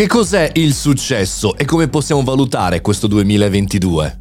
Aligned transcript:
Che 0.00 0.06
cos'è 0.06 0.52
il 0.54 0.72
successo 0.72 1.58
e 1.58 1.66
come 1.66 1.88
possiamo 1.88 2.22
valutare 2.22 2.80
questo 2.80 3.06
2022? 3.06 4.19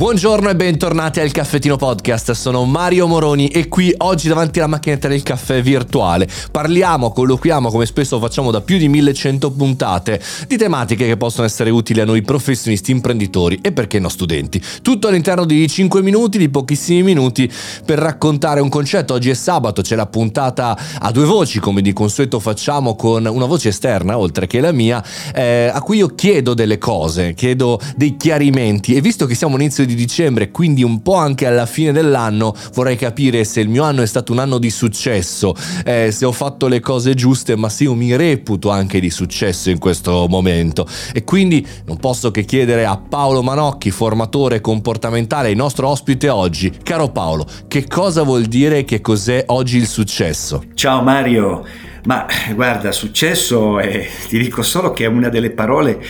Buongiorno 0.00 0.48
e 0.48 0.56
bentornati 0.56 1.20
al 1.20 1.30
Caffettino 1.30 1.76
Podcast, 1.76 2.30
sono 2.30 2.64
Mario 2.64 3.06
Moroni 3.06 3.48
e 3.48 3.68
qui 3.68 3.92
oggi 3.98 4.28
davanti 4.28 4.58
alla 4.58 4.68
macchinetta 4.68 5.08
del 5.08 5.22
caffè 5.22 5.60
virtuale 5.60 6.26
parliamo, 6.50 7.12
colloquiamo 7.12 7.70
come 7.70 7.84
spesso 7.84 8.18
facciamo 8.18 8.50
da 8.50 8.62
più 8.62 8.78
di 8.78 8.88
1100 8.88 9.50
puntate 9.50 10.18
di 10.48 10.56
tematiche 10.56 11.06
che 11.06 11.18
possono 11.18 11.46
essere 11.46 11.68
utili 11.68 12.00
a 12.00 12.06
noi 12.06 12.22
professionisti, 12.22 12.92
imprenditori 12.92 13.58
e 13.60 13.72
perché 13.72 13.98
no 13.98 14.08
studenti. 14.08 14.58
Tutto 14.80 15.08
all'interno 15.08 15.44
di 15.44 15.68
5 15.68 16.00
minuti, 16.00 16.38
di 16.38 16.48
pochissimi 16.48 17.02
minuti 17.02 17.52
per 17.84 17.98
raccontare 17.98 18.60
un 18.60 18.70
concetto. 18.70 19.12
Oggi 19.12 19.28
è 19.28 19.34
sabato, 19.34 19.82
c'è 19.82 19.96
la 19.96 20.06
puntata 20.06 20.78
a 20.98 21.10
due 21.10 21.26
voci 21.26 21.60
come 21.60 21.82
di 21.82 21.92
consueto 21.92 22.40
facciamo 22.40 22.96
con 22.96 23.26
una 23.26 23.44
voce 23.44 23.68
esterna 23.68 24.16
oltre 24.16 24.46
che 24.46 24.60
la 24.60 24.72
mia 24.72 25.04
eh, 25.34 25.70
a 25.70 25.82
cui 25.82 25.98
io 25.98 26.14
chiedo 26.14 26.54
delle 26.54 26.78
cose, 26.78 27.34
chiedo 27.34 27.78
dei 27.96 28.16
chiarimenti 28.16 28.94
e 28.94 29.02
visto 29.02 29.26
che 29.26 29.34
siamo 29.34 29.56
all'inizio 29.56 29.84
di 29.84 29.88
di 29.90 29.96
dicembre, 29.96 30.50
quindi 30.50 30.82
un 30.82 31.02
po' 31.02 31.14
anche 31.14 31.46
alla 31.46 31.66
fine 31.66 31.92
dell'anno, 31.92 32.54
vorrei 32.74 32.96
capire 32.96 33.44
se 33.44 33.60
il 33.60 33.68
mio 33.68 33.82
anno 33.82 34.02
è 34.02 34.06
stato 34.06 34.32
un 34.32 34.38
anno 34.38 34.58
di 34.58 34.70
successo, 34.70 35.54
eh, 35.84 36.10
se 36.12 36.24
ho 36.24 36.32
fatto 36.32 36.68
le 36.68 36.80
cose 36.80 37.14
giuste, 37.14 37.56
ma 37.56 37.68
se 37.68 37.84
io 37.84 37.94
mi 37.94 38.14
reputo 38.16 38.70
anche 38.70 39.00
di 39.00 39.10
successo 39.10 39.70
in 39.70 39.78
questo 39.78 40.26
momento. 40.28 40.86
E 41.12 41.24
quindi 41.24 41.66
non 41.86 41.96
posso 41.98 42.30
che 42.30 42.44
chiedere 42.44 42.86
a 42.86 42.96
Paolo 42.96 43.42
Manocchi, 43.42 43.90
formatore 43.90 44.60
comportamentale, 44.60 45.50
il 45.50 45.56
nostro 45.56 45.88
ospite 45.88 46.28
oggi. 46.28 46.72
Caro 46.82 47.08
Paolo, 47.08 47.46
che 47.66 47.86
cosa 47.86 48.22
vuol 48.22 48.44
dire 48.44 48.84
che 48.84 49.00
cos'è 49.00 49.44
oggi 49.46 49.76
il 49.76 49.86
successo? 49.86 50.64
Ciao 50.74 51.02
Mario, 51.02 51.64
ma 52.04 52.26
guarda, 52.54 52.92
successo 52.92 53.78
è, 53.78 54.06
ti 54.28 54.38
dico 54.38 54.62
solo 54.62 54.92
che 54.92 55.04
è 55.04 55.08
una 55.08 55.28
delle 55.28 55.50
parole 55.50 56.02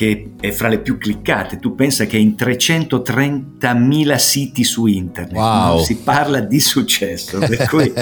che 0.00 0.32
è 0.40 0.50
fra 0.50 0.68
le 0.68 0.78
più 0.78 0.96
cliccate. 0.96 1.58
Tu 1.58 1.74
pensa 1.74 2.06
che 2.06 2.16
in 2.16 2.34
330.000 2.34 4.16
siti 4.16 4.64
su 4.64 4.86
internet 4.86 5.36
wow. 5.36 5.82
si 5.82 5.98
parla 5.98 6.40
di 6.40 6.58
successo, 6.58 7.38
per 7.38 7.66
cui 7.68 7.92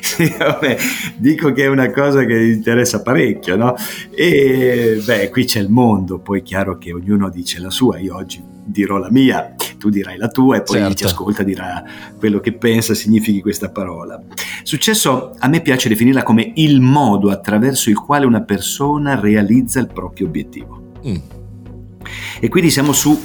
sì, 0.00 0.34
vabbè, 0.38 0.78
dico 1.18 1.52
che 1.52 1.64
è 1.64 1.66
una 1.66 1.90
cosa 1.90 2.24
che 2.24 2.34
interessa 2.34 3.02
parecchio, 3.02 3.56
no? 3.56 3.74
E 4.10 5.02
beh, 5.04 5.28
qui 5.28 5.44
c'è 5.44 5.60
il 5.60 5.68
mondo, 5.68 6.18
poi 6.18 6.40
è 6.40 6.42
chiaro 6.42 6.78
che 6.78 6.94
ognuno 6.94 7.28
dice 7.28 7.60
la 7.60 7.68
sua, 7.68 7.98
io 7.98 8.16
oggi 8.16 8.42
dirò 8.64 8.96
la 8.96 9.10
mia, 9.10 9.54
tu 9.76 9.90
dirai 9.90 10.16
la 10.16 10.28
tua 10.28 10.56
e 10.56 10.62
poi 10.62 10.76
certo. 10.76 10.88
chi 10.88 10.96
ci 10.96 11.04
ascolta 11.04 11.42
dirà 11.42 11.84
quello 12.18 12.40
che 12.40 12.54
pensa 12.54 12.94
significhi 12.94 13.42
questa 13.42 13.68
parola. 13.68 14.18
Successo 14.62 15.34
a 15.38 15.46
me 15.48 15.60
piace 15.60 15.90
definirla 15.90 16.22
come 16.22 16.52
il 16.54 16.80
modo 16.80 17.28
attraverso 17.28 17.90
il 17.90 17.98
quale 17.98 18.24
una 18.24 18.40
persona 18.40 19.20
realizza 19.20 19.78
il 19.78 19.88
proprio 19.88 20.26
obiettivo. 20.26 20.86
Mm. 21.06 21.16
E 22.40 22.48
quindi 22.48 22.70
siamo 22.70 22.92
su 22.92 23.18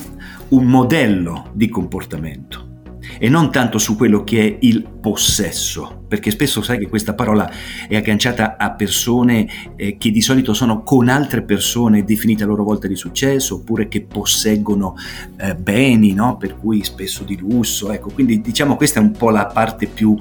un 0.50 0.66
modello 0.66 1.50
di 1.54 1.70
comportamento 1.70 2.72
e 3.20 3.30
non 3.30 3.52
tanto 3.52 3.78
su 3.78 3.96
quello 3.96 4.24
che 4.24 4.42
è 4.42 4.58
il 4.62 4.84
possesso, 4.84 6.04
perché 6.08 6.32
spesso 6.32 6.62
sai 6.62 6.80
che 6.80 6.88
questa 6.88 7.14
parola 7.14 7.50
è 7.88 7.96
agganciata 7.96 8.58
a 8.58 8.72
persone 8.72 9.48
eh, 9.76 9.98
che 9.98 10.12
di 10.12 10.22
solito 10.22 10.54
sono 10.54 10.84
con 10.84 11.10
altre 11.10 11.44
persone 11.44 12.04
definite 12.04 12.44
a 12.44 12.48
loro 12.48 12.64
volta 12.64 12.88
di 12.88 12.96
successo, 12.96 13.56
oppure 13.56 13.88
che 13.88 14.02
posseggono 14.02 14.96
eh, 15.38 15.56
beni, 15.56 16.14
no? 16.14 16.38
per 16.38 16.58
cui 16.58 16.84
spesso 16.84 17.24
di 17.24 17.38
lusso. 17.38 17.92
Ecco, 17.92 18.10
quindi 18.12 18.42
diciamo 18.42 18.76
questa 18.76 19.00
è 19.00 19.04
un 19.04 19.12
po' 19.12 19.30
la 19.30 19.46
parte 19.46 19.88
più 19.88 20.18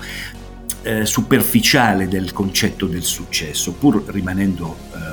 eh, 0.82 1.04
superficiale 1.06 2.08
del 2.08 2.32
concetto 2.32 2.86
del 2.86 3.02
successo, 3.02 3.72
pur 3.72 4.04
rimanendo 4.08 4.76
eh, 4.94 5.11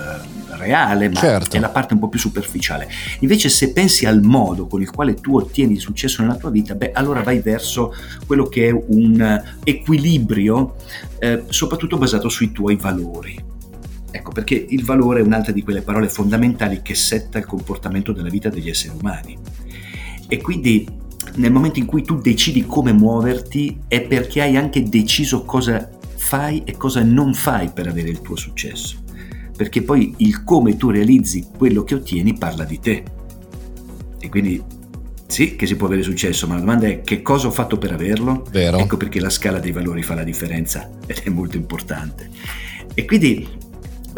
reale, 0.60 1.10
ma 1.10 1.20
certo. 1.20 1.56
è 1.56 1.60
la 1.60 1.70
parte 1.70 1.94
un 1.94 2.00
po' 2.00 2.10
più 2.10 2.20
superficiale. 2.20 2.88
Invece 3.20 3.50
se 3.50 3.72
pensi 3.72 4.06
al 4.06 4.22
modo 4.22 4.68
con 4.68 4.82
il 4.82 4.92
quale 4.92 5.16
tu 5.16 5.38
ottieni 5.38 5.74
il 5.74 5.80
successo 5.80 6.22
nella 6.22 6.36
tua 6.36 6.50
vita, 6.50 6.76
beh, 6.76 6.92
allora 6.92 7.22
vai 7.22 7.40
verso 7.40 7.94
quello 8.25 8.46
che 8.46 8.68
è 8.68 8.72
un 8.72 9.44
equilibrio, 9.64 10.75
eh, 11.19 11.44
soprattutto 11.48 11.98
basato 11.98 12.30
sui 12.30 12.52
tuoi 12.52 12.75
valori. 12.75 13.58
Ecco, 14.12 14.31
perché 14.31 14.66
il 14.69 14.84
valore 14.84 15.19
è 15.19 15.24
un'altra 15.24 15.52
di 15.52 15.64
quelle 15.64 15.81
parole 15.81 16.09
fondamentali 16.09 16.81
che 16.81 16.96
setta 16.96 17.38
il 17.38 17.46
comportamento 17.46 18.12
della 18.12 18.30
vita 18.30 18.50
degli 18.50 18.69
esseri 18.69 18.96
umani. 18.98 19.38
E 20.28 20.42
quindi 20.42 20.88
nel 21.36 21.52
momento 21.52 21.80
in 21.80 21.86
cui 21.86 22.03
tu 22.03 22.19
decidi 22.19 22.66
come 22.66 22.92
muoverti 22.92 23.81
è 23.88 24.02
perché 24.02 24.42
hai 24.42 24.58
anche 24.58 24.84
deciso 24.84 25.44
cosa 25.44 25.90
fai 26.16 26.64
e 26.66 26.75
cosa 26.75 27.03
non 27.03 27.34
fai 27.34 27.69
per 27.72 27.88
avere 27.88 28.09
il 28.09 28.22
tuo 28.22 28.36
successo 28.36 29.08
perché 29.59 29.81
poi 29.81 30.14
il 30.20 30.46
come 30.46 30.78
tu 30.78 30.90
realizzi 30.90 31.47
quello 31.58 31.84
che 31.84 31.96
ottieni 31.96 32.34
parla 32.34 32.64
di 32.64 32.80
te. 32.80 33.03
E 34.18 34.30
quindi 34.30 34.64
sì 35.28 35.58
che 35.58 35.66
si 35.66 35.75
può 35.75 35.88
avere 35.88 36.02
successo, 36.02 36.47
ma 36.47 36.53
la 36.53 36.62
domanda 36.62 36.88
è 36.88 37.02
che 37.02 37.22
cosa 37.22 37.47
ho 37.47 37.52
fatto 37.52 37.78
per 37.78 37.92
averlo? 37.92 38.46
Vero. 38.52 38.78
Ecco 38.78 38.96
perché 38.96 39.19
la 39.19 39.30
scala 39.30 39.59
dei 39.59 39.74
valori 39.74 40.02
fa 40.02 40.16
la 40.16 40.24
differenza 40.24 40.90
ed 41.06 41.18
è 41.25 41.30
molto 41.30 41.58
importante. 41.58 42.30
E 42.94 43.03
quindi 43.03 43.46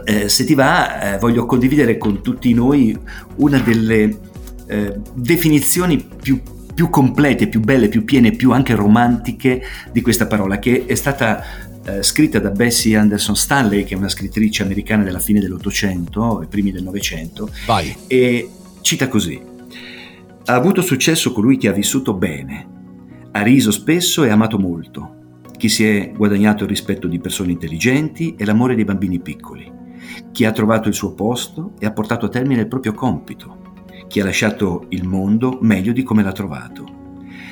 eh, 0.04 0.30
se 0.30 0.44
ti 0.44 0.54
va 0.54 1.16
eh, 1.16 1.18
voglio 1.18 1.48
condividere 1.48 1.98
con 1.98 2.22
tutti 2.22 2.54
noi 2.54 2.96
una 3.38 3.58
delle 3.58 4.16
eh, 4.68 5.00
definizioni 5.16 6.06
più 6.22 6.40
più 6.72 6.90
complete, 6.92 7.48
più 7.48 7.62
belle, 7.62 7.90
più 7.90 8.06
piene, 8.06 8.32
più 8.32 8.52
anche 8.52 8.76
romantiche 8.76 9.62
di 9.92 10.02
questa 10.02 10.28
parola, 10.28 10.60
che 10.60 10.86
è 10.86 10.96
stata 10.96 11.44
eh, 11.86 12.04
scritta 12.04 12.40
da 12.40 12.50
Bessie 12.52 12.96
Anderson 12.96 13.36
Stanley, 13.36 13.84
che 13.84 13.96
è 13.96 13.98
una 13.98 14.10
scrittrice 14.10 14.64
americana 14.64 15.04
della 15.04 15.20
fine 15.20 15.40
dell'Ottocento, 15.40 16.42
i 16.44 16.48
primi 16.48 16.72
del 16.72 16.84
Novecento, 16.84 17.50
Vai. 17.66 17.96
e 18.08 18.50
cita 18.82 19.08
così. 19.08 19.42
Ha 20.46 20.54
avuto 20.54 20.82
successo 20.82 21.32
colui 21.32 21.58
che 21.58 21.68
ha 21.68 21.74
vissuto 21.74 22.14
bene, 22.14 22.68
ha 23.32 23.42
riso 23.42 23.72
spesso 23.72 24.24
e 24.24 24.30
amato 24.30 24.60
molto, 24.60 25.16
chi 25.58 25.70
si 25.70 25.86
è 25.86 26.12
guadagnato 26.12 26.64
il 26.64 26.70
rispetto 26.70 27.08
di 27.08 27.20
persone 27.20 27.52
intelligenti 27.52 28.36
e 28.36 28.46
l'amore 28.46 28.76
dei 28.76 28.84
bambini 28.84 29.20
piccoli, 29.20 29.72
chi 30.32 30.46
ha 30.46 30.52
trovato 30.52 30.88
il 30.88 30.96
suo 30.96 31.14
posto 31.14 31.74
e 31.80 31.86
ha 31.86 31.92
portato 31.92 32.26
a 32.26 32.30
termine 32.30 32.62
il 32.62 32.68
proprio 32.68 32.94
compito, 32.94 33.60
chi 34.08 34.20
ha 34.20 34.26
lasciato 34.26 34.86
il 34.90 35.04
mondo 35.04 35.60
meglio 35.62 35.94
di 35.94 36.04
come 36.04 36.24
l'ha 36.24 36.32
trovato 36.32 37.00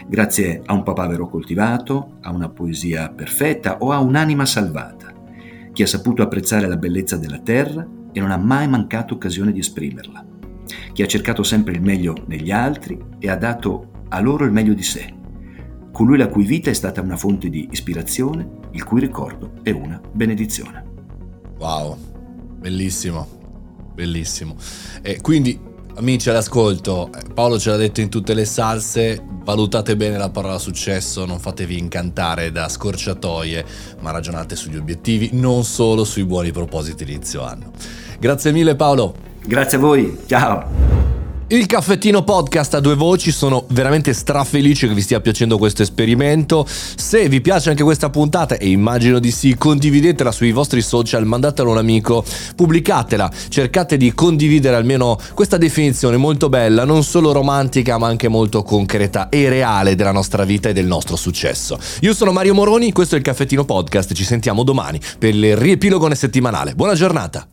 grazie 0.09 0.63
a 0.65 0.73
un 0.73 0.81
papavero 0.81 1.29
coltivato, 1.29 2.17
a 2.21 2.31
una 2.31 2.49
poesia 2.49 3.09
perfetta 3.09 3.77
o 3.77 3.91
a 3.91 3.99
un'anima 3.99 4.43
salvata, 4.43 5.13
chi 5.71 5.83
ha 5.83 5.87
saputo 5.87 6.23
apprezzare 6.23 6.67
la 6.67 6.77
bellezza 6.77 7.15
della 7.15 7.37
terra 7.37 7.87
e 8.11 8.19
non 8.19 8.31
ha 8.31 8.37
mai 8.37 8.67
mancato 8.67 9.13
occasione 9.13 9.51
di 9.51 9.59
esprimerla, 9.59 10.25
chi 10.93 11.03
ha 11.03 11.07
cercato 11.07 11.43
sempre 11.43 11.73
il 11.73 11.81
meglio 11.83 12.15
negli 12.25 12.49
altri 12.49 12.99
e 13.19 13.29
ha 13.29 13.35
dato 13.35 13.91
a 14.09 14.19
loro 14.19 14.45
il 14.45 14.51
meglio 14.51 14.73
di 14.73 14.81
sé, 14.81 15.13
colui 15.91 16.17
la 16.17 16.27
cui 16.27 16.43
vita 16.43 16.71
è 16.71 16.73
stata 16.73 17.01
una 17.01 17.15
fonte 17.15 17.47
di 17.47 17.67
ispirazione, 17.69 18.49
il 18.71 18.83
cui 18.83 18.99
ricordo 18.99 19.53
è 19.61 19.69
una 19.69 20.01
benedizione. 20.11 20.83
Wow, 21.59 21.95
bellissimo, 22.57 23.27
bellissimo. 23.93 24.55
E 25.03 25.21
quindi 25.21 25.68
Amici 25.99 26.29
all'ascolto, 26.29 27.09
Paolo 27.33 27.59
ce 27.59 27.71
l'ha 27.71 27.75
detto 27.75 27.99
in 27.99 28.07
tutte 28.07 28.33
le 28.33 28.45
salse, 28.45 29.21
valutate 29.43 29.97
bene 29.97 30.17
la 30.17 30.29
parola 30.29 30.57
successo, 30.57 31.25
non 31.25 31.39
fatevi 31.39 31.77
incantare 31.77 32.53
da 32.53 32.69
scorciatoie, 32.69 33.65
ma 33.99 34.11
ragionate 34.11 34.55
sugli 34.55 34.77
obiettivi, 34.77 35.31
non 35.33 35.65
solo 35.65 36.05
sui 36.05 36.23
buoni 36.23 36.53
propositi 36.53 37.03
di 37.03 37.11
inizio 37.11 37.43
anno. 37.43 37.73
Grazie 38.17 38.53
mille 38.53 38.77
Paolo. 38.77 39.13
Grazie 39.43 39.77
a 39.77 39.81
voi, 39.81 40.17
ciao. 40.25 40.98
Il 41.51 41.65
caffettino 41.65 42.23
podcast 42.23 42.75
a 42.75 42.79
due 42.79 42.93
voci, 42.93 43.31
sono 43.31 43.65
veramente 43.69 44.13
strafelice 44.13 44.87
che 44.87 44.93
vi 44.93 45.01
stia 45.01 45.19
piacendo 45.19 45.57
questo 45.57 45.81
esperimento. 45.81 46.63
Se 46.67 47.27
vi 47.27 47.41
piace 47.41 47.71
anche 47.71 47.81
questa 47.81 48.11
puntata, 48.11 48.55
e 48.55 48.69
immagino 48.69 49.17
di 49.17 49.31
sì, 49.31 49.55
condividetela 49.57 50.31
sui 50.31 50.51
vostri 50.51 50.83
social, 50.83 51.25
mandatela 51.25 51.69
a 51.69 51.71
un 51.71 51.79
amico, 51.79 52.23
pubblicatela, 52.55 53.31
cercate 53.47 53.97
di 53.97 54.13
condividere 54.13 54.75
almeno 54.75 55.17
questa 55.33 55.57
definizione 55.57 56.17
molto 56.17 56.49
bella, 56.49 56.85
non 56.85 57.03
solo 57.03 57.31
romantica 57.31 57.97
ma 57.97 58.05
anche 58.05 58.27
molto 58.27 58.61
concreta 58.61 59.29
e 59.29 59.49
reale 59.49 59.95
della 59.95 60.11
nostra 60.11 60.43
vita 60.43 60.69
e 60.69 60.73
del 60.73 60.85
nostro 60.85 61.15
successo. 61.15 61.79
Io 62.01 62.13
sono 62.13 62.31
Mario 62.31 62.53
Moroni, 62.53 62.91
questo 62.91 63.15
è 63.15 63.17
il 63.17 63.23
caffettino 63.23 63.65
podcast, 63.65 64.13
ci 64.13 64.23
sentiamo 64.23 64.61
domani 64.61 64.99
per 65.17 65.33
il 65.33 65.57
riepilogone 65.57 66.13
settimanale. 66.13 66.75
Buona 66.75 66.93
giornata! 66.93 67.47